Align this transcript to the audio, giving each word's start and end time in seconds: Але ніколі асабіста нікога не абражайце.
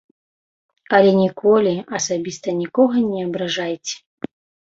Але 0.99 1.09
ніколі 1.23 1.73
асабіста 1.99 2.55
нікога 2.61 2.95
не 3.11 3.19
абражайце. 3.27 3.95